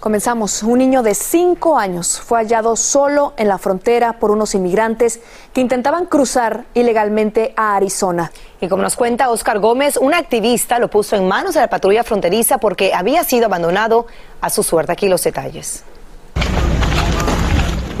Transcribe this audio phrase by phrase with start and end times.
[0.00, 0.62] Comenzamos.
[0.62, 5.20] Un niño de cinco años fue hallado solo en la frontera por unos inmigrantes
[5.52, 8.32] que intentaban cruzar ilegalmente a Arizona.
[8.62, 12.02] Y como nos cuenta Oscar Gómez, un activista lo puso en manos de la patrulla
[12.02, 14.06] fronteriza porque había sido abandonado
[14.40, 14.92] a su suerte.
[14.92, 15.84] Aquí los detalles.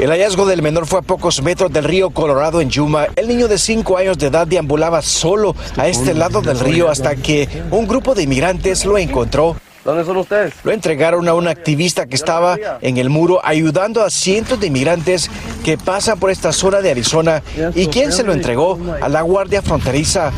[0.00, 3.08] El hallazgo del menor fue a pocos metros del río Colorado en Yuma.
[3.16, 7.16] El niño de cinco años de edad deambulaba solo a este lado del río hasta
[7.16, 10.54] que un grupo de inmigrantes lo encontró ¿Dónde son ustedes?
[10.62, 15.30] Lo entregaron a un activista que estaba en el muro ayudando a cientos de inmigrantes
[15.64, 17.42] que pasan por esta zona de Arizona.
[17.74, 18.78] ¿Y quién se lo entregó?
[19.00, 20.32] A la Guardia Fronteriza.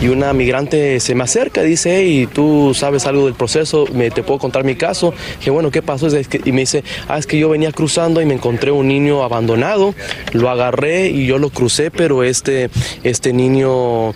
[0.00, 4.10] Y una migrante se me acerca y dice, hey, tú sabes algo del proceso, me,
[4.10, 5.14] te puedo contar mi caso.
[5.40, 6.08] Que bueno, ¿qué pasó?
[6.08, 9.94] Y me dice, ah, es que yo venía cruzando y me encontré un niño abandonado,
[10.32, 12.70] lo agarré y yo lo crucé, pero este,
[13.02, 14.14] este niño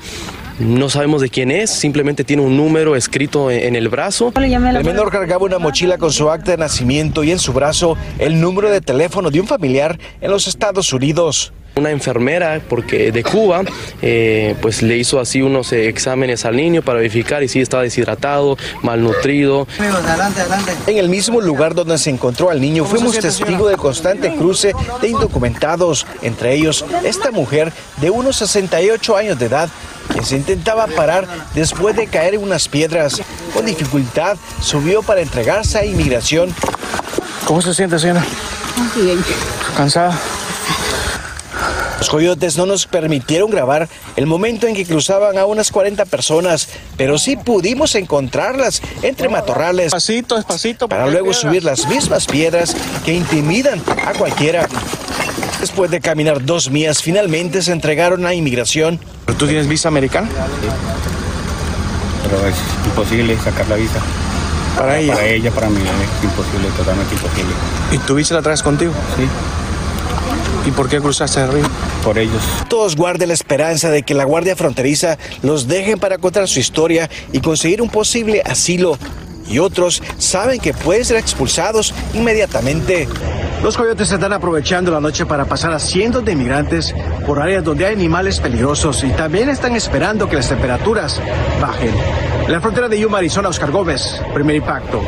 [0.59, 4.33] no sabemos de quién es, simplemente tiene un número escrito en el brazo.
[4.35, 8.41] El menor cargaba una mochila con su acta de nacimiento y en su brazo el
[8.41, 11.53] número de teléfono de un familiar en los Estados Unidos.
[11.79, 13.63] Una enfermera porque de Cuba
[14.03, 18.57] eh, pues le hizo así unos exámenes al niño para verificar y si estaba deshidratado,
[18.83, 19.67] malnutrido.
[20.87, 25.09] En el mismo lugar donde se encontró al niño fuimos testigos de constante cruce de
[25.09, 29.69] indocumentados, entre ellos esta mujer de unos 68 años de edad
[30.13, 33.21] que se intentaba parar después de caer en unas piedras.
[33.55, 36.55] Con dificultad subió para entregarse a inmigración.
[37.47, 38.25] ¿Cómo se siente, señora?
[38.95, 39.23] Bien.
[39.77, 40.19] ¿Cansada?
[41.99, 46.69] Los coyotes no nos permitieron grabar el momento en que cruzaban a unas 40 personas,
[46.97, 49.87] pero sí pudimos encontrarlas entre matorrales.
[49.87, 50.89] Despacito, despacito.
[50.89, 54.69] Para luego subir las mismas piedras que intimidan a cualquiera.
[55.61, 59.01] Después de caminar dos millas, finalmente se entregaron a inmigración.
[59.37, 60.29] ¿Tú tienes visa americana?
[62.23, 64.01] Pero es imposible sacar la visa.
[64.77, 65.15] Para ella.
[65.15, 67.53] Para ella, para mí, es imposible, totalmente imposible.
[67.91, 68.93] ¿Y tu visa la traes contigo?
[69.17, 69.25] Sí.
[70.69, 71.65] ¿Y por qué cruzaste el río?
[72.05, 72.43] Por ellos.
[72.69, 77.09] Todos guarden la esperanza de que la Guardia Fronteriza los deje para contar su historia
[77.33, 78.99] y conseguir un posible asilo.
[79.49, 83.09] Y otros saben que pueden ser expulsados inmediatamente.
[83.63, 86.95] Los coyotes están aprovechando la noche para pasar a cientos de inmigrantes
[87.27, 91.19] por áreas donde hay animales peligrosos y también están esperando que las temperaturas
[91.63, 91.95] bajen.
[92.45, 95.03] En la frontera de Yuma, Arizona, Oscar Gómez, primer impacto.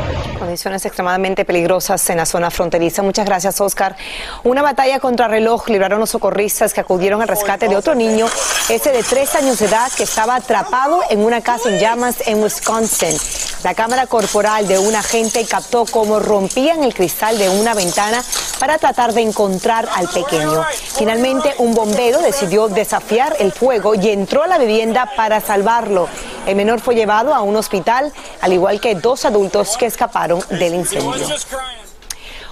[0.51, 3.01] Condiciones extremadamente peligrosas en la zona fronteriza.
[3.01, 3.95] Muchas gracias, Oscar.
[4.43, 8.27] Una batalla contra reloj libraron los socorristas que acudieron al rescate de otro niño,
[8.67, 12.43] ese de tres años de edad, que estaba atrapado en una casa en llamas en
[12.43, 13.17] Wisconsin.
[13.63, 18.21] La cámara corporal de un agente captó cómo rompían el cristal de una ventana
[18.59, 20.65] para tratar de encontrar al pequeño.
[20.97, 26.09] Finalmente, un bombero decidió desafiar el fuego y entró a la vivienda para salvarlo.
[26.47, 28.11] El menor fue llevado a un hospital,
[28.41, 31.27] al igual que dos adultos que escaparon del incendio.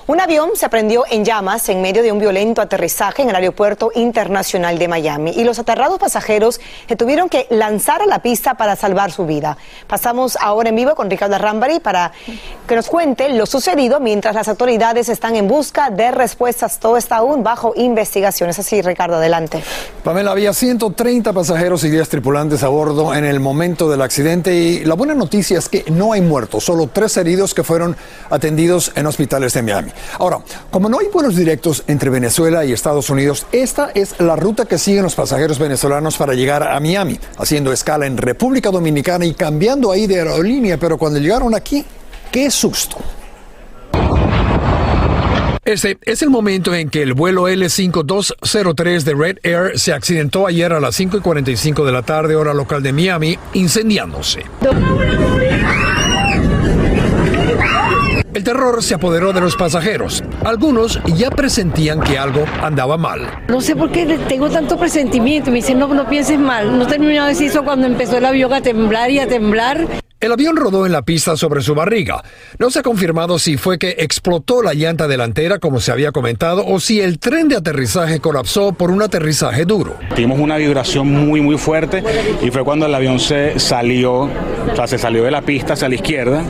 [0.09, 3.91] Un avión se prendió en llamas en medio de un violento aterrizaje en el aeropuerto
[3.93, 8.75] internacional de Miami y los aterrados pasajeros se tuvieron que lanzar a la pista para
[8.75, 9.55] salvar su vida.
[9.85, 12.11] Pasamos ahora en vivo con Ricardo Rambari para
[12.67, 16.79] que nos cuente lo sucedido mientras las autoridades están en busca de respuestas.
[16.79, 18.49] Todo está aún bajo investigación.
[18.49, 19.61] Es así, Ricardo, adelante.
[20.03, 24.85] Pamela, había 130 pasajeros y 10 tripulantes a bordo en el momento del accidente y
[24.85, 27.95] la buena noticia es que no hay muertos, solo tres heridos que fueron
[28.31, 29.91] atendidos en hospitales de Miami.
[30.17, 30.39] Ahora,
[30.71, 34.77] como no hay vuelos directos entre Venezuela y Estados Unidos, esta es la ruta que
[34.77, 39.91] siguen los pasajeros venezolanos para llegar a Miami, haciendo escala en República Dominicana y cambiando
[39.91, 41.85] ahí de aerolínea, pero cuando llegaron aquí,
[42.31, 42.97] qué susto.
[45.69, 50.73] Este es el momento en que el vuelo L5203 de Red Air se accidentó ayer
[50.73, 54.45] a las 5 y 45 de la tarde, hora local de Miami, incendiándose.
[58.33, 60.23] El terror se apoderó de los pasajeros.
[60.45, 63.21] Algunos ya presentían que algo andaba mal.
[63.47, 65.49] No sé por qué tengo tanto presentimiento.
[65.49, 66.77] Me dicen, no, no pienses mal.
[66.77, 69.87] No terminó de decir eso cuando empezó el avión a temblar y a temblar.
[70.21, 72.21] El avión rodó en la pista sobre su barriga.
[72.57, 76.65] No se ha confirmado si fue que explotó la llanta delantera, como se había comentado,
[76.67, 79.95] o si el tren de aterrizaje colapsó por un aterrizaje duro.
[80.13, 82.03] Tuvimos una vibración muy, muy fuerte
[82.41, 85.87] y fue cuando el avión se salió, o sea, se salió de la pista hacia
[85.87, 86.43] la izquierda.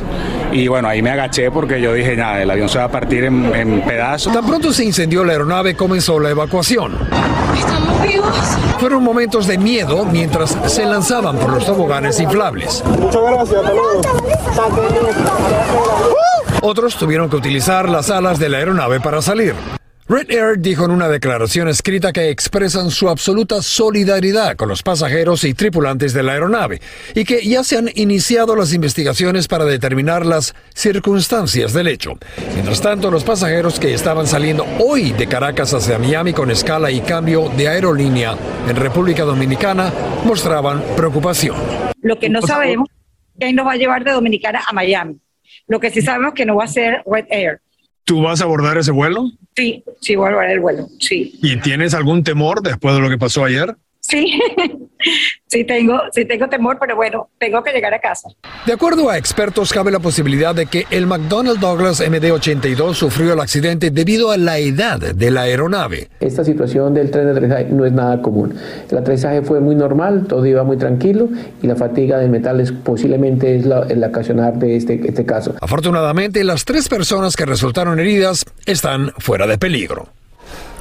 [0.51, 3.25] Y bueno, ahí me agaché porque yo dije, nada, el avión se va a partir
[3.25, 4.33] en, en pedazos.
[4.33, 6.98] Tan pronto se incendió la aeronave, comenzó la evacuación.
[7.56, 8.36] Estamos vivos.
[8.80, 12.84] Fueron momentos de miedo mientras se lanzaban por los toboganes inflables.
[12.86, 14.01] Muchas gracias, hasta luego.
[16.62, 19.56] Otros tuvieron que utilizar las alas de la aeronave para salir.
[20.11, 25.44] Red Air dijo en una declaración escrita que expresan su absoluta solidaridad con los pasajeros
[25.44, 26.81] y tripulantes de la aeronave
[27.13, 32.13] y que ya se han iniciado las investigaciones para determinar las circunstancias del hecho.
[32.56, 37.01] Mientras tanto, los pasajeros que estaban saliendo hoy de Caracas hacia Miami con escala y
[37.01, 38.35] cambio de aerolínea
[38.67, 39.94] en República Dominicana
[40.25, 41.55] mostraban preocupación.
[42.01, 42.89] Lo que no sabemos
[43.38, 45.19] es que nos va a llevar de Dominicana a Miami.
[45.67, 47.62] Lo que sí sabemos es que no va a ser Red Air.
[48.09, 49.29] ¿Tú vas a abordar ese vuelo?
[49.56, 51.38] Sí, sí, voy a abordar el vuelo, sí.
[51.44, 53.75] ¿Y tienes algún temor después de lo que pasó ayer?
[54.00, 54.41] Sí,
[55.48, 58.30] sí tengo, sí tengo temor, pero bueno, tengo que llegar a casa.
[58.66, 63.40] De acuerdo a expertos, cabe la posibilidad de que el McDonnell Douglas MD-82 sufrió el
[63.40, 66.10] accidente debido a la edad de la aeronave.
[66.19, 68.56] Esta situación del tren de aterrizaje no es nada común.
[68.90, 71.30] El aterrizaje fue muy normal, todo iba muy tranquilo
[71.62, 75.56] y la fatiga de metales posiblemente es la, el ocasionar de este, este caso.
[75.62, 80.10] Afortunadamente, las tres personas que resultaron heridas están fuera de peligro.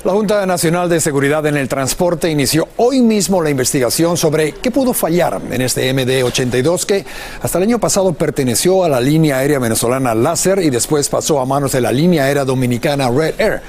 [0.05, 4.71] La Junta Nacional de Seguridad en el Transporte inició hoy mismo la investigación sobre qué
[4.71, 7.05] pudo fallar en este MD-82 que
[7.43, 11.47] hasta el año pasado perteneció a la línea aérea venezolana Láser y después pasó a
[11.47, 13.61] manos de la línea aérea dominicana Red Air.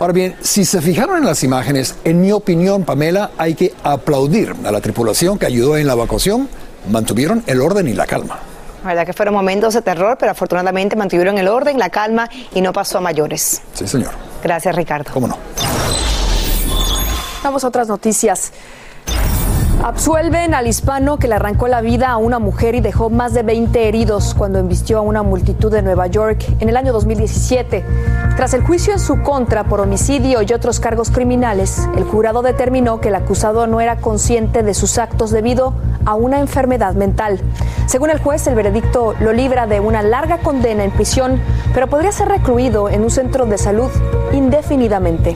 [0.00, 4.54] Ahora bien, si se fijaron en las imágenes, en mi opinión, Pamela, hay que aplaudir
[4.64, 6.48] a la tripulación que ayudó en la evacuación.
[6.90, 8.38] Mantuvieron el orden y la calma.
[8.82, 12.62] La verdad que fueron momentos de terror, pero afortunadamente mantuvieron el orden, la calma y
[12.62, 13.60] no pasó a mayores.
[13.74, 14.12] Sí, señor.
[14.42, 15.10] Gracias, Ricardo.
[15.12, 15.38] ¿Cómo no?
[17.44, 18.52] Vamos a otras noticias.
[19.82, 23.42] Absuelven al hispano que le arrancó la vida a una mujer y dejó más de
[23.42, 27.84] 20 heridos cuando embistió a una multitud de Nueva York en el año 2017.
[28.38, 33.02] Tras el juicio en su contra por homicidio y otros cargos criminales, el jurado determinó
[33.02, 35.74] que el acusado no era consciente de sus actos debido
[36.06, 37.42] a una enfermedad mental.
[37.84, 41.42] Según el juez, el veredicto lo libra de una larga condena en prisión,
[41.74, 43.90] pero podría ser recluido en un centro de salud
[44.32, 45.34] indefinidamente.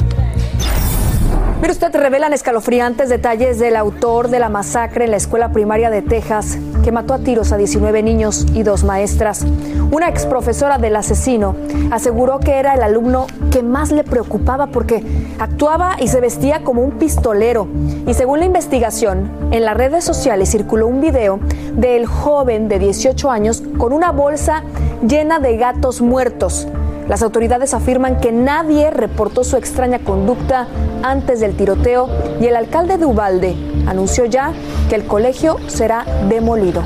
[1.61, 6.03] Mire usted, revelan escalofriantes detalles del autor de la masacre en la escuela primaria de
[6.03, 9.45] Texas, que mató a tiros a 19 niños y dos maestras.
[9.91, 11.57] Una ex profesora del asesino
[11.91, 15.03] aseguró que era el alumno que más le preocupaba porque
[15.41, 17.67] actuaba y se vestía como un pistolero.
[18.07, 21.41] Y según la investigación, en las redes sociales circuló un video
[21.73, 24.63] del joven de 18 años con una bolsa
[25.05, 26.69] llena de gatos muertos.
[27.09, 30.69] Las autoridades afirman que nadie reportó su extraña conducta
[31.03, 32.09] antes del tiroteo
[32.41, 33.57] y el alcalde de Ubalde
[33.87, 34.53] anunció ya
[34.89, 36.83] que el colegio será demolido.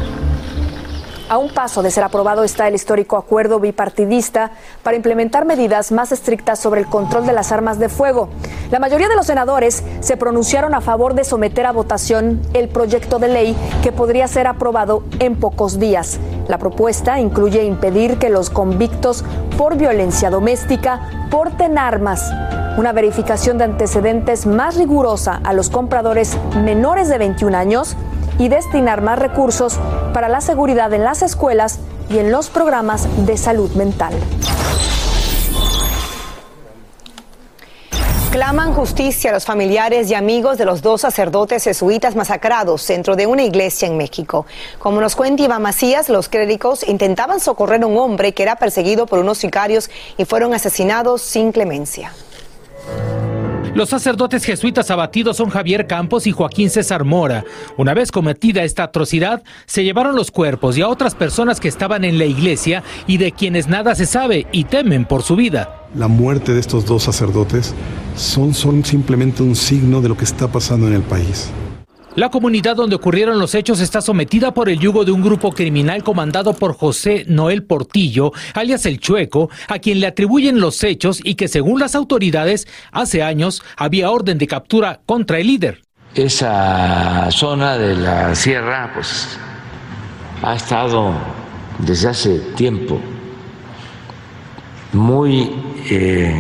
[1.33, 4.51] A un paso de ser aprobado está el histórico acuerdo bipartidista
[4.83, 8.29] para implementar medidas más estrictas sobre el control de las armas de fuego.
[8.71, 13.19] La mayoría de los senadores se pronunciaron a favor de someter a votación el proyecto
[13.19, 16.21] de ley que podría ser aprobado en pocos días.
[16.49, 19.25] La propuesta incluye impedir que los convictos
[19.57, 22.31] por violencia doméstica porten armas,
[22.77, 27.97] una verificación de antecedentes más rigurosa a los compradores menores de 21 años
[28.39, 29.79] y destinar más recursos
[30.15, 34.15] para la seguridad en las escuelas y en los programas de salud mental.
[38.33, 43.27] Claman justicia a los familiares y amigos de los dos sacerdotes jesuitas masacrados dentro de
[43.27, 44.47] una iglesia en México.
[44.79, 49.05] Como nos cuenta Iván Macías, los clérigos intentaban socorrer a un hombre que era perseguido
[49.05, 52.11] por unos sicarios y fueron asesinados sin clemencia.
[53.75, 57.43] Los sacerdotes jesuitas abatidos son Javier Campos y Joaquín César Mora.
[57.79, 62.05] Una vez cometida esta atrocidad, se llevaron los cuerpos y a otras personas que estaban
[62.05, 65.87] en la iglesia y de quienes nada se sabe y temen por su vida.
[65.95, 67.75] La muerte de estos dos sacerdotes
[68.15, 71.51] son, son simplemente un signo de lo que está pasando en el país.
[72.15, 76.05] La comunidad donde ocurrieron los hechos está sometida por el yugo de un grupo criminal
[76.05, 81.37] comandado por José Noel Portillo, alias El Chueco, a quien le atribuyen los hechos y
[81.37, 85.83] que según las autoridades hace años había orden de captura contra el líder.
[86.15, 89.39] Esa zona de la sierra pues
[90.43, 91.15] ha estado
[91.79, 93.01] desde hace tiempo
[94.93, 95.51] muy
[95.89, 96.39] eh,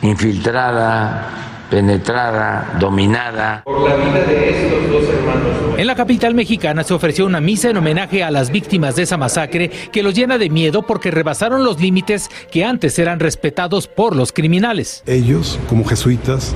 [0.00, 3.62] infiltrada, penetrada, dominada.
[3.64, 5.78] Por la vida de estos dos hermanos.
[5.78, 9.16] En la capital mexicana se ofreció una misa en homenaje a las víctimas de esa
[9.16, 14.14] masacre que los llena de miedo porque rebasaron los límites que antes eran respetados por
[14.14, 15.02] los criminales.
[15.06, 16.54] Ellos, como jesuitas,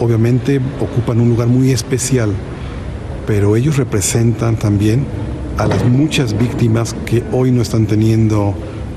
[0.00, 2.32] obviamente ocupan un lugar muy especial,
[3.26, 5.04] pero ellos representan también
[5.58, 8.54] a las muchas víctimas que hoy no están teniendo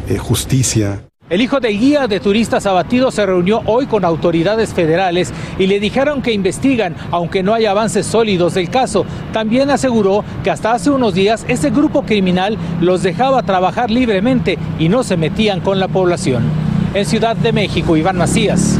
[0.07, 1.06] eh, justicia.
[1.29, 5.81] El hijo del guía de turistas abatido se reunió hoy con autoridades federales y le
[5.81, 9.05] dijeron que investigan, aunque no hay avances sólidos del caso.
[9.33, 14.87] También aseguró que hasta hace unos días ese grupo criminal los dejaba trabajar libremente y
[14.87, 16.43] no se metían con la población.
[16.93, 18.79] En Ciudad de México, Iván Macías,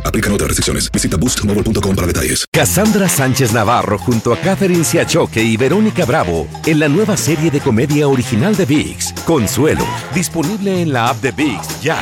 [0.05, 0.91] Aplican otras restricciones.
[0.91, 2.45] Visita boostmobile.com para detalles.
[2.51, 7.59] Cassandra Sánchez Navarro junto a Catherine Siachoque y Verónica Bravo en la nueva serie de
[7.59, 11.97] comedia original de VIX, Consuelo, disponible en la app de VIX ya.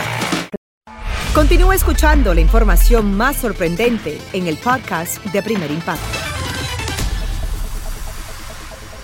[1.33, 6.03] Continúa escuchando la información más sorprendente en el podcast de Primer Impacto.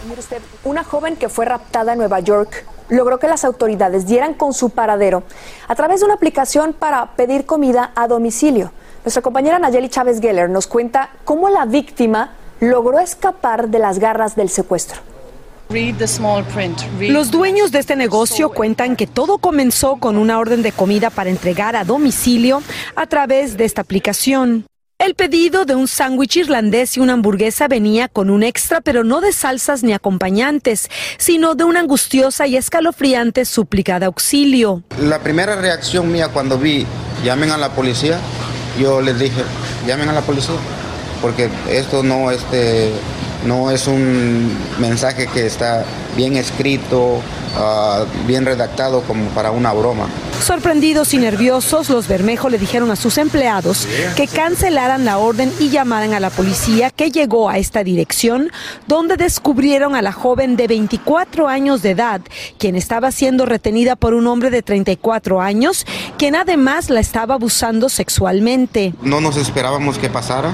[0.08, 4.34] Mire usted, una joven que fue raptada en Nueva York logró que las autoridades dieran
[4.34, 5.24] con su paradero
[5.68, 8.72] a través de una aplicación para pedir comida a domicilio.
[9.06, 14.36] Nuestra compañera Nayeli Chávez Geller nos cuenta cómo la víctima logró escapar de las garras
[14.36, 15.00] del secuestro.
[17.02, 21.30] Los dueños de este negocio cuentan que todo comenzó con una orden de comida para
[21.30, 22.64] entregar a domicilio
[22.96, 24.66] a través de esta aplicación.
[24.98, 29.22] El pedido de un sándwich irlandés y una hamburguesa venía con un extra, pero no
[29.22, 34.82] de salsas ni acompañantes, sino de una angustiosa y escalofriante súplica de auxilio.
[35.00, 36.88] La primera reacción mía cuando vi
[37.24, 38.20] llamen a la policía,
[38.80, 39.44] yo les dije,
[39.88, 40.56] llamen a la policía,
[41.22, 42.92] porque esto no, este,
[43.46, 45.86] no es un mensaje que está
[46.16, 50.08] bien escrito, uh, bien redactado como para una broma.
[50.42, 55.70] Sorprendidos y nerviosos, los Bermejo le dijeron a sus empleados que cancelaran la orden y
[55.70, 58.52] llamaran a la policía que llegó a esta dirección,
[58.88, 62.22] donde descubrieron a la joven de 24 años de edad,
[62.58, 65.86] quien estaba siendo retenida por un hombre de 34 años,
[66.18, 68.94] quien además la estaba abusando sexualmente.
[69.02, 70.52] No nos esperábamos que pasara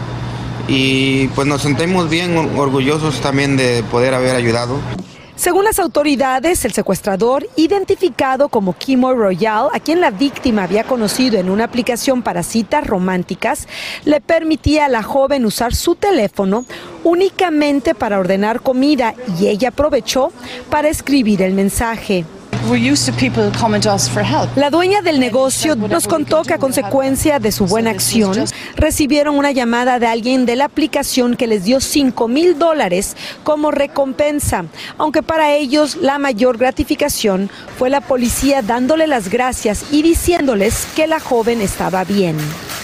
[0.68, 4.78] y pues nos sentimos bien orgullosos también de poder haber ayudado.
[5.42, 11.40] Según las autoridades, el secuestrador, identificado como Kimo Royal, a quien la víctima había conocido
[11.40, 13.68] en una aplicación para citas románticas,
[14.06, 16.64] le permitía a la joven usar su teléfono
[17.04, 20.32] únicamente para ordenar comida y ella aprovechó
[20.70, 22.24] para escribir el mensaje.
[24.56, 29.52] La dueña del negocio nos contó que a consecuencia de su buena acción recibieron una
[29.52, 34.66] llamada de alguien de la aplicación que les dio 5 mil dólares como recompensa,
[34.98, 41.08] aunque para ellos la mayor gratificación fue la policía dándole las gracias y diciéndoles que
[41.08, 42.38] la joven estaba bien.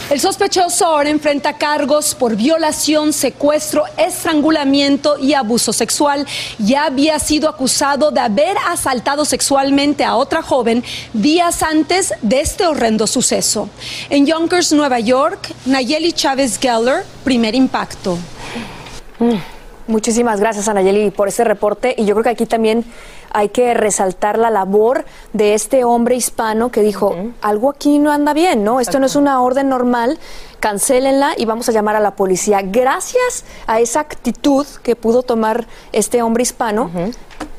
[0.09, 6.25] El sospechoso ahora enfrenta cargos por violación, secuestro, estrangulamiento y abuso sexual.
[6.59, 12.65] Ya había sido acusado de haber asaltado sexualmente a otra joven días antes de este
[12.65, 13.69] horrendo suceso.
[14.09, 18.17] En Yonkers, Nueva York, Nayeli Chávez Geller, primer impacto.
[19.87, 21.95] Muchísimas gracias, Anayeli, por ese reporte.
[21.97, 22.85] Y yo creo que aquí también
[23.37, 28.33] hay que resaltar la labor de este hombre hispano que dijo, algo aquí no anda
[28.33, 28.79] bien, ¿no?
[28.79, 30.17] Esto no es una orden normal,
[30.67, 32.59] cancélenla y vamos a llamar a la policía.
[32.61, 36.91] Gracias a esa actitud que pudo tomar este hombre hispano,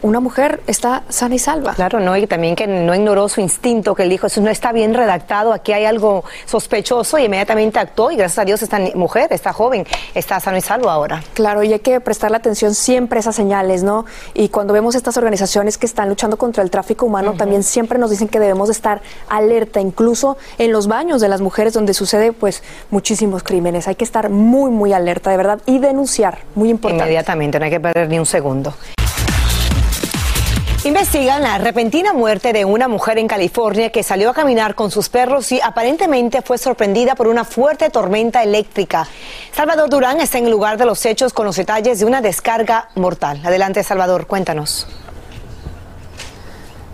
[0.00, 1.75] una mujer está sana y salva.
[1.75, 4.71] Claro, no, y también que no ignoró su instinto, que él dijo, eso no está
[4.71, 9.29] bien redactado, aquí hay algo sospechoso y inmediatamente actuó y gracias a Dios esta mujer,
[9.33, 11.23] esta joven, está sano y salvo ahora.
[11.35, 14.05] Claro, y hay que prestarle atención siempre a esas señales, ¿no?
[14.35, 18.11] Y cuando vemos estas organizaciones que están luchando contra el tráfico humano, también siempre nos
[18.11, 22.62] dicen que debemos estar alerta, incluso en los baños de las mujeres donde sucede pues
[22.99, 23.87] muchísimos crímenes.
[23.87, 27.05] Hay que estar muy, muy alerta, de verdad, y denunciar, muy importante.
[27.05, 28.75] Inmediatamente, no hay que perder ni un segundo.
[30.83, 35.09] Investigan la repentina muerte de una mujer en California que salió a caminar con sus
[35.09, 39.07] perros y aparentemente fue sorprendida por una fuerte tormenta eléctrica.
[39.52, 42.88] Salvador Durán está en el lugar de los hechos con los detalles de una descarga
[42.97, 43.40] mortal.
[43.45, 44.88] Adelante, Salvador, cuéntanos.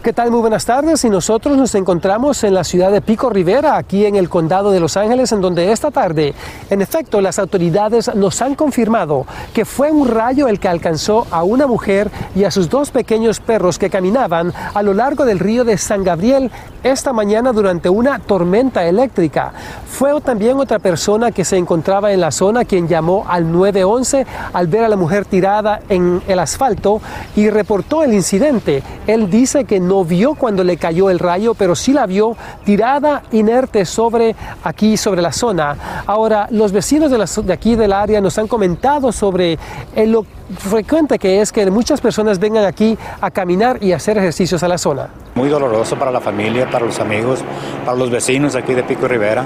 [0.04, 0.30] ¿Qué tal?
[0.30, 1.02] Muy buenas tardes.
[1.06, 4.78] Y nosotros nos encontramos en la ciudad de Pico Rivera, aquí en el condado de
[4.78, 6.34] Los Ángeles, en donde esta tarde,
[6.68, 11.42] en efecto, las autoridades nos han confirmado que fue un rayo el que alcanzó a
[11.42, 15.64] una mujer y a sus dos pequeños perros que caminaban a lo largo del río
[15.64, 16.50] de San Gabriel
[16.82, 19.54] esta mañana durante una tormenta eléctrica.
[19.86, 24.66] Fue también otra persona que se encontraba en la zona quien llamó al 911 al
[24.66, 27.00] ver a la mujer tirada en el asfalto
[27.36, 28.82] y reportó el incidente.
[29.06, 33.22] Él dice que no vio cuando le cayó el rayo, pero sí la vio tirada
[33.32, 34.34] inerte sobre
[34.64, 36.02] aquí, sobre la zona.
[36.06, 39.58] Ahora, los vecinos de, de aquí del área nos han comentado sobre
[40.06, 40.24] lo
[40.58, 44.78] frecuente que es que muchas personas vengan aquí a caminar y hacer ejercicios a la
[44.78, 45.08] zona.
[45.34, 47.40] Muy doloroso para la familia, para los amigos,
[47.84, 49.44] para los vecinos aquí de Pico Rivera,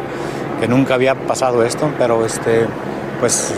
[0.60, 2.66] que nunca había pasado esto, pero este,
[3.20, 3.54] pues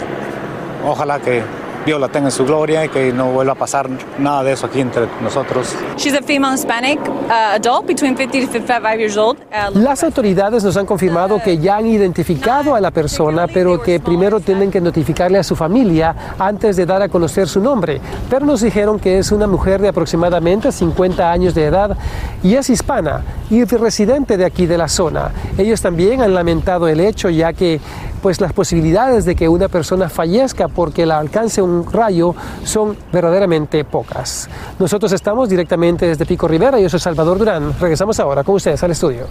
[0.87, 1.43] ojalá que
[1.87, 4.67] Dios la tenga en su gloria y que no vuelva a pasar nada de eso
[4.67, 5.75] aquí entre nosotros.
[5.97, 9.39] She's a female Hispanic adult between 50 to 55 years old.
[9.75, 14.41] Las autoridades nos han confirmado que ya han identificado a la persona, pero que primero
[14.41, 18.01] tienen que notificarle a su familia antes de dar a conocer su nombre.
[18.29, 21.97] Pero nos dijeron que es una mujer de aproximadamente 50 años de edad
[22.43, 25.31] y es hispana y residente de aquí de la zona.
[25.59, 27.81] Ellos también han lamentado el hecho ya que
[28.21, 32.35] pues las posibilidades de que una persona fallezca porque la alcance un rayo
[32.65, 34.49] son verdaderamente pocas.
[34.79, 37.75] Nosotros estamos directamente desde Pico Rivera, yo soy Salvador Durán.
[37.79, 39.27] Regresamos ahora con ustedes al estudio.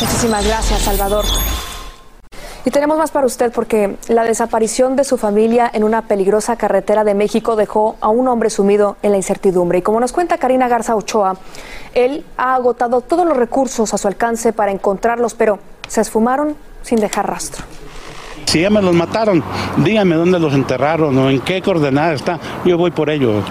[0.00, 1.24] Muchísimas gracias, Salvador.
[2.64, 7.04] Y tenemos más para usted porque la desaparición de su familia en una peligrosa carretera
[7.04, 9.78] de México dejó a un hombre sumido en la incertidumbre.
[9.78, 11.36] Y como nos cuenta Karina Garza Ochoa,
[11.94, 17.00] él ha agotado todos los recursos a su alcance para encontrarlos, pero se esfumaron sin
[17.00, 17.64] dejar rastro.
[18.50, 19.44] Si ya me los mataron,
[19.76, 22.40] díganme dónde los enterraron o en qué coordenada está.
[22.64, 23.44] Yo voy por ellos.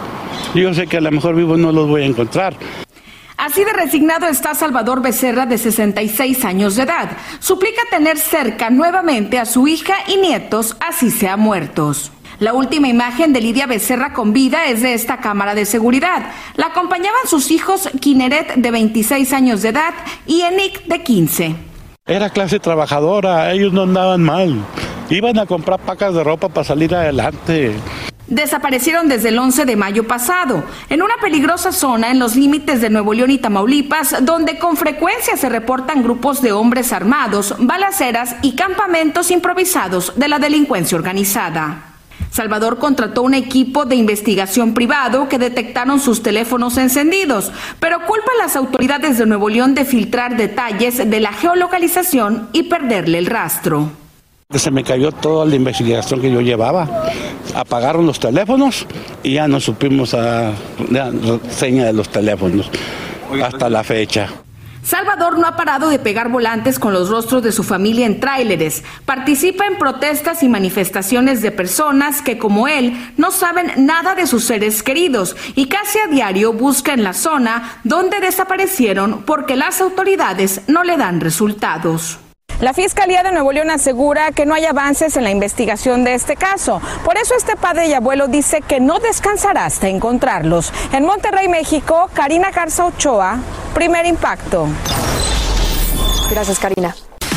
[0.54, 2.54] Yo sé que a lo mejor vivo no los voy a encontrar.
[3.38, 7.12] Así de resignado está Salvador Becerra, de 66 años de edad.
[7.40, 12.12] Suplica tener cerca nuevamente a su hija y nietos, así sea muertos.
[12.40, 16.30] La última imagen de Lidia Becerra con vida es de esta cámara de seguridad.
[16.58, 19.94] La acompañaban sus hijos Kineret, de 26 años de edad,
[20.28, 21.69] y Enic, de 15.
[22.10, 24.66] Era clase trabajadora, ellos no andaban mal.
[25.12, 27.76] Iban a comprar pacas de ropa para salir adelante.
[28.26, 32.90] Desaparecieron desde el 11 de mayo pasado, en una peligrosa zona en los límites de
[32.90, 38.56] Nuevo León y Tamaulipas, donde con frecuencia se reportan grupos de hombres armados, balaceras y
[38.56, 41.89] campamentos improvisados de la delincuencia organizada.
[42.32, 48.44] Salvador contrató un equipo de investigación privado que detectaron sus teléfonos encendidos, pero culpa a
[48.44, 53.92] las autoridades de Nuevo León de filtrar detalles de la geolocalización y perderle el rastro.
[54.52, 57.06] Se me cayó toda la investigación que yo llevaba.
[57.54, 58.88] Apagaron los teléfonos
[59.22, 60.54] y ya no supimos la
[61.50, 62.70] seña de los teléfonos
[63.44, 64.28] hasta la fecha.
[64.90, 68.84] Salvador no ha parado de pegar volantes con los rostros de su familia en tráileres.
[69.06, 74.46] Participa en protestas y manifestaciones de personas que, como él, no saben nada de sus
[74.46, 80.62] seres queridos y casi a diario busca en la zona donde desaparecieron porque las autoridades
[80.66, 82.18] no le dan resultados.
[82.62, 86.36] La Fiscalía de Nuevo León asegura que no hay avances en la investigación de este
[86.36, 86.82] caso.
[87.06, 90.74] Por eso este padre y abuelo dice que no descansará hasta encontrarlos.
[90.92, 93.40] En Monterrey, México, Karina Garza Ochoa,
[93.74, 94.68] primer impacto.
[96.30, 96.94] Gracias, Karina.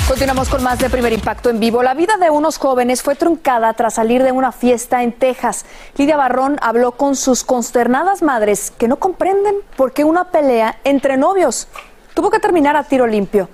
[0.08, 1.84] Continuamos con más de Primer Impacto en vivo.
[1.84, 5.64] La vida de unos jóvenes fue truncada tras salir de una fiesta en Texas.
[5.96, 11.16] Lidia Barrón habló con sus consternadas madres que no comprenden por qué una pelea entre
[11.16, 11.68] novios
[12.14, 13.48] tuvo que terminar a tiro limpio.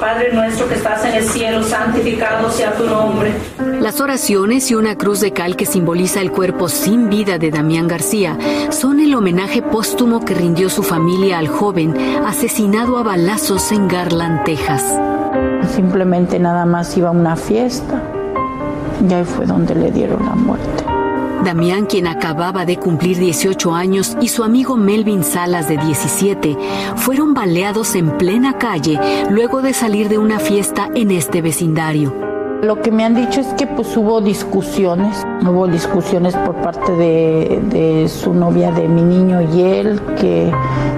[0.00, 3.34] Padre nuestro que estás en el cielo, santificado sea tu nombre.
[3.80, 7.86] Las oraciones y una cruz de cal que simboliza el cuerpo sin vida de Damián
[7.86, 8.38] García
[8.70, 14.42] son el homenaje póstumo que rindió su familia al joven asesinado a balazos en Garland,
[14.44, 14.82] Texas.
[15.74, 18.02] Simplemente nada más iba a una fiesta
[19.06, 20.69] y ahí fue donde le dieron la muerte.
[21.44, 26.56] Damián, quien acababa de cumplir 18 años, y su amigo Melvin Salas, de 17,
[26.96, 29.00] fueron baleados en plena calle
[29.30, 32.14] luego de salir de una fiesta en este vecindario.
[32.62, 37.62] Lo que me han dicho es que pues hubo discusiones, hubo discusiones por parte de,
[37.70, 40.52] de, su novia de mi niño y él, que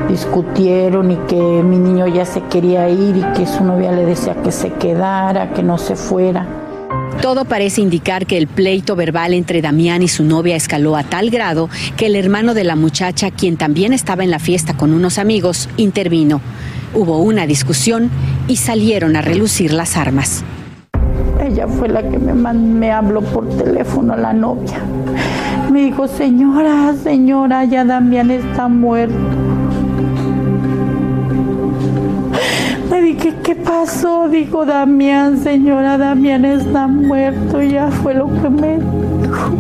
[0.09, 4.35] discutieron y que mi niño ya se quería ir y que su novia le decía
[4.43, 6.62] que se quedara, que no se fuera.
[7.23, 11.31] Todo parece indicar que el pleito verbal entre Damián y su novia escaló a tal
[11.31, 15.19] grado que el hermano de la muchacha, quien también estaba en la fiesta con unos
[15.19, 16.41] amigos, intervino.
[16.95, 18.11] Hubo una discusión
[18.49, 20.43] y salieron a relucir las armas.
[21.41, 24.81] Ella fue la que me, habló por teléfono, la novia.
[25.71, 29.52] Me dijo, señora, señora, ya Damián está muerto.
[33.15, 34.29] Dije, ¿qué pasó?
[34.29, 37.63] Dijo Damián, señora, Damián está muerto.
[37.63, 39.51] Ya fue lo que me dijo.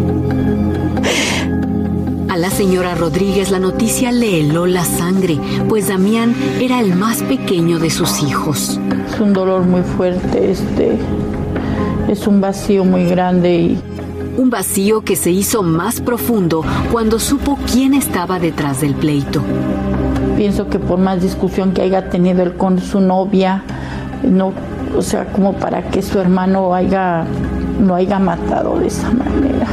[2.28, 5.38] A la señora Rodríguez la noticia le heló la sangre,
[5.68, 8.80] pues Damián era el más pequeño de sus hijos.
[9.12, 10.96] Es un dolor muy fuerte, este,
[12.08, 13.78] es un vacío muy grande y
[14.38, 19.42] un vacío que se hizo más profundo cuando supo quién estaba detrás del pleito.
[20.36, 23.62] Pienso que por más discusión que haya tenido él con su novia,
[24.22, 24.52] no,
[24.96, 27.24] o sea, como para que su hermano haya,
[27.80, 29.66] no haya matado de esa manera.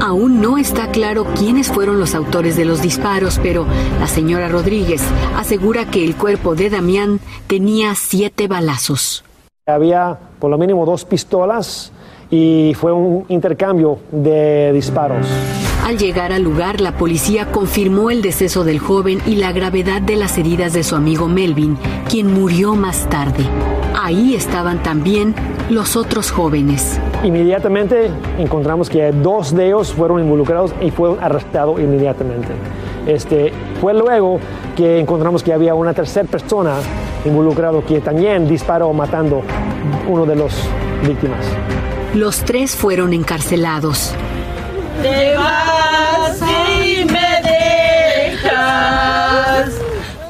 [0.00, 3.66] Aún no está claro quiénes fueron los autores de los disparos, pero
[4.00, 5.02] la señora Rodríguez
[5.36, 9.24] asegura que el cuerpo de Damián tenía siete balazos.
[9.66, 11.92] Había por lo mínimo dos pistolas
[12.30, 15.26] y fue un intercambio de disparos.
[15.88, 20.16] Al llegar al lugar, la policía confirmó el deceso del joven y la gravedad de
[20.16, 21.78] las heridas de su amigo Melvin,
[22.10, 23.42] quien murió más tarde.
[23.98, 25.34] Ahí estaban también
[25.70, 27.00] los otros jóvenes.
[27.24, 32.48] Inmediatamente encontramos que dos de ellos fueron involucrados y fueron arrestados inmediatamente.
[33.06, 34.40] Este, fue luego
[34.76, 36.74] que encontramos que había una tercera persona
[37.24, 39.40] involucrada que también disparó matando
[40.06, 40.52] uno de los
[41.06, 41.46] víctimas.
[42.12, 44.14] Los tres fueron encarcelados.
[45.02, 47.40] Te vas y me
[48.32, 49.70] dejas.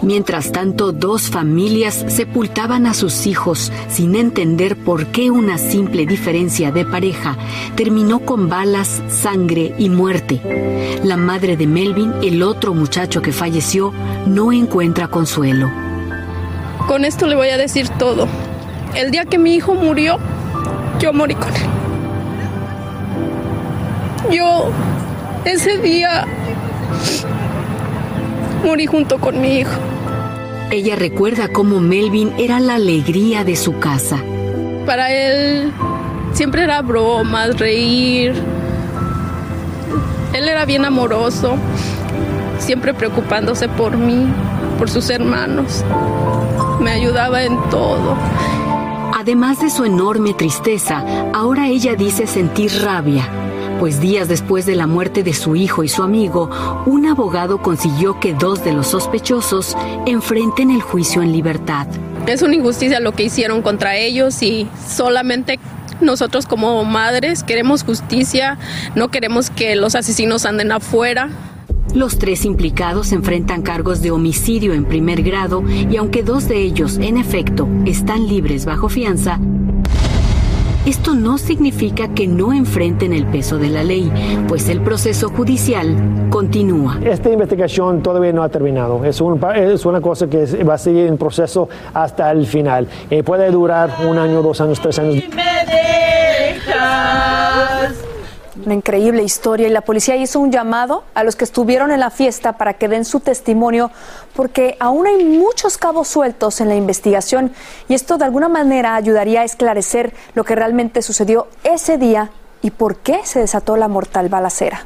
[0.03, 6.71] Mientras tanto, dos familias sepultaban a sus hijos sin entender por qué una simple diferencia
[6.71, 7.37] de pareja
[7.77, 11.01] terminó con balas, sangre y muerte.
[11.03, 13.93] La madre de Melvin, el otro muchacho que falleció,
[14.27, 15.71] no encuentra consuelo.
[16.87, 18.29] Con esto le voy a decir todo.
[18.95, 20.19] El día que mi hijo murió,
[20.99, 21.88] yo morí con él.
[24.31, 24.71] Yo
[25.45, 26.27] ese día
[28.65, 29.73] morí junto con mi hijo.
[30.71, 34.19] Ella recuerda cómo Melvin era la alegría de su casa.
[34.85, 35.73] Para él
[36.33, 38.35] siempre era bromas, reír.
[40.35, 41.57] Él era bien amoroso,
[42.59, 44.27] siempre preocupándose por mí,
[44.79, 45.83] por sus hermanos.
[46.81, 48.17] Me ayudaba en todo.
[49.17, 51.03] Además de su enorme tristeza,
[51.33, 53.38] ahora ella dice sentir rabia
[53.79, 56.51] pues días después de la muerte de su hijo y su amigo,
[56.87, 61.87] un abogado consiguió que dos de los sospechosos enfrenten el juicio en libertad.
[62.27, 65.59] Es una injusticia lo que hicieron contra ellos y solamente
[66.01, 68.59] nosotros como madres queremos justicia,
[68.95, 71.31] no queremos que los asesinos anden afuera.
[71.95, 76.99] Los tres implicados enfrentan cargos de homicidio en primer grado y aunque dos de ellos,
[76.99, 79.41] en efecto, están libres bajo fianza,
[80.89, 84.11] esto no significa que no enfrenten el peso de la ley,
[84.49, 85.95] pues el proceso judicial
[86.31, 86.99] continúa.
[87.05, 89.05] Esta investigación todavía no ha terminado.
[89.05, 92.89] Es, es una cosa que va a seguir en proceso hasta el final.
[93.11, 95.25] Eh, puede durar un año, dos años, tres años.
[98.69, 102.11] Una increíble historia y la policía hizo un llamado a los que estuvieron en la
[102.11, 103.91] fiesta para que den su testimonio
[104.37, 107.55] porque aún hay muchos cabos sueltos en la investigación
[107.89, 112.71] y esto de alguna manera ayudaría a esclarecer lo que realmente sucedió ese día y
[112.71, 114.85] por qué se desató la mortal balacera.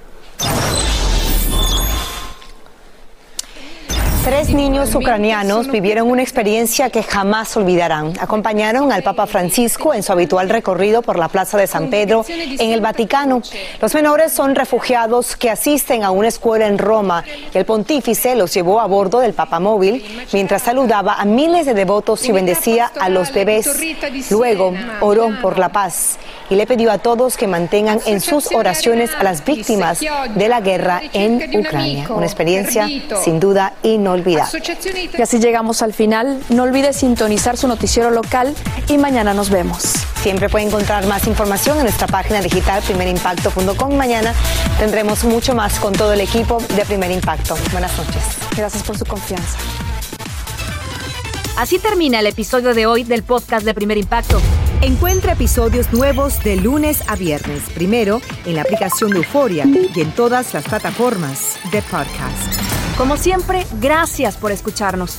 [4.25, 8.13] Tres niños ucranianos vivieron una experiencia que jamás olvidarán.
[8.21, 12.71] Acompañaron al Papa Francisco en su habitual recorrido por la Plaza de San Pedro en
[12.71, 13.43] el Vaticano.
[13.81, 18.55] Los menores son refugiados que asisten a una escuela en Roma y el pontífice los
[18.55, 23.33] llevó a bordo del papamóvil mientras saludaba a miles de devotos y bendecía a los
[23.33, 23.69] bebés.
[24.31, 26.17] Luego oró por la paz
[26.49, 30.61] y le pidió a todos que mantengan en sus oraciones a las víctimas de la
[30.61, 32.07] guerra en Ucrania.
[32.11, 32.87] Una experiencia
[33.25, 34.12] sin duda inolvidable.
[35.19, 36.41] Y así llegamos al final.
[36.49, 38.55] No olvide sintonizar su noticiero local
[38.89, 39.83] y mañana nos vemos.
[40.23, 43.97] Siempre puede encontrar más información en nuestra página digital primerimpacto.com.
[43.97, 44.35] Mañana
[44.79, 47.57] tendremos mucho más con todo el equipo de Primer Impacto.
[47.73, 48.23] Buenas noches.
[48.57, 49.59] Gracias por su confianza.
[51.57, 54.41] Así termina el episodio de hoy del podcast de Primer Impacto.
[54.81, 60.11] Encuentra episodios nuevos de lunes a viernes, primero en la aplicación de Euforia y en
[60.13, 62.72] todas las plataformas de podcast.
[62.97, 65.19] Como siempre, gracias por escucharnos.